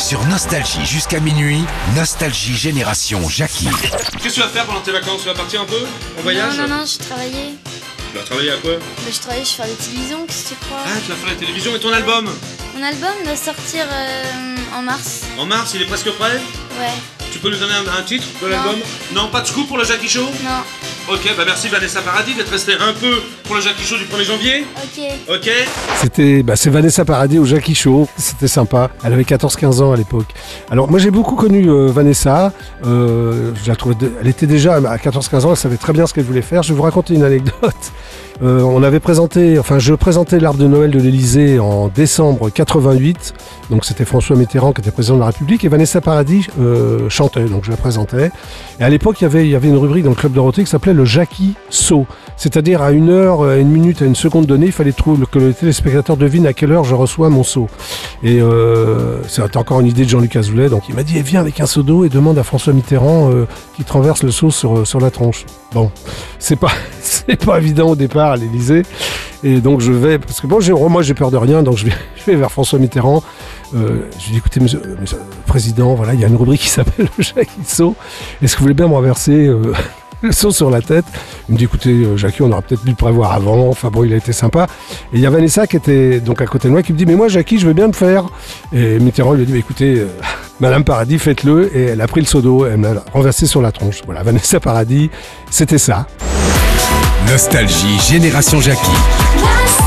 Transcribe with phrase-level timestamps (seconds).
[0.00, 1.62] Sur Nostalgie jusqu'à minuit,
[1.94, 3.68] Nostalgie Génération Jackie.
[4.22, 5.20] Qu'est-ce que tu vas faire pendant tes vacances?
[5.20, 5.86] Tu vas partir un peu?
[6.18, 6.56] En voyage?
[6.56, 7.52] Non, non, non, je travaillais.
[8.10, 8.72] Tu vas travailler à quoi?
[9.04, 10.78] Mais je travaillais, je fais des télévisions, qu'est-ce que tu crois?
[10.86, 12.30] Ah, tu vas faire la télévision et ton album?
[12.74, 15.20] Mon album va sortir euh, en mars.
[15.38, 16.40] En mars, il est presque prêt?
[16.80, 17.19] Ouais.
[17.32, 18.76] Tu peux nous donner un, un titre de l'album
[19.14, 21.14] Non, pas de scoop pour le Jackie Show Non.
[21.14, 24.24] Ok, bah merci Vanessa Paradis d'être restée un peu pour le Jackie Show du 1er
[24.24, 24.64] janvier.
[24.76, 25.02] Ok.
[25.36, 25.50] Ok
[26.00, 28.08] C'était, bah, c'est Vanessa Paradis au Jackie Show.
[28.16, 28.90] C'était sympa.
[29.04, 30.26] Elle avait 14-15 ans à l'époque.
[30.70, 32.52] Alors moi j'ai beaucoup connu euh, Vanessa.
[32.86, 35.50] Euh, je la trouvais de- elle était déjà à 14-15 ans.
[35.52, 36.62] Elle savait très bien ce qu'elle voulait faire.
[36.62, 37.54] Je vais vous raconter une anecdote.
[38.42, 43.34] Euh, on avait présenté, enfin je présentais l'arbre de Noël de l'Elysée en décembre 88.
[43.70, 47.44] Donc c'était François Mitterrand qui était président de la République et Vanessa Paradis euh, chantait.
[47.44, 48.30] Donc je la présentais.
[48.80, 50.70] Et à l'époque il y avait, y avait une rubrique dans le club Dorothée qui
[50.70, 52.06] s'appelait le Jackie Saut.
[52.36, 55.38] C'est-à-dire à une heure, à une minute, à une seconde donnée, il fallait trouver que
[55.38, 57.68] le téléspectateur devine à quelle heure je reçois mon saut.
[58.22, 60.68] Et euh, c'était encore une idée de Jean-Luc Azoulay.
[60.68, 63.30] Donc il m'a dit eh, viens avec un seau d'eau et demande à François Mitterrand
[63.30, 65.46] euh, qui te renverse le seau sur, sur la tronche.
[65.72, 65.92] Bon,
[66.40, 68.82] c'est pas c'est pas évident au départ à l'Élysée.
[69.42, 71.86] Et donc je vais parce que bon, moi j'ai peur de rien, donc je
[72.26, 73.22] vais, vers François Mitterrand.
[73.74, 76.36] Euh, je lui dis écoutez, monsieur, euh, monsieur le président, voilà, il y a une
[76.36, 77.96] rubrique qui s'appelle le Jackie Saut.
[78.42, 79.72] Est-ce que vous voulez bien me renverser euh,
[80.22, 81.04] le seau sur la tête?
[81.48, 83.68] Il me dit écoutez, euh, Jackie, on aurait peut-être dû le prévoir avant.
[83.68, 84.66] Enfin bon, il a été sympa.
[85.12, 87.06] Et il y a Vanessa qui était donc à côté de moi qui me dit
[87.06, 88.26] mais moi Jackie, je veux bien le faire.
[88.72, 90.08] Et Mitterrand lui a dit écoutez, euh,
[90.58, 91.74] Madame Paradis, faites-le.
[91.76, 94.02] Et elle a pris le seau d'eau, elle me l'a renversé sur la tronche.
[94.04, 95.10] Voilà, Vanessa Paradis,
[95.50, 96.06] c'était ça.
[97.30, 99.79] Nostalgie Génération Jackie.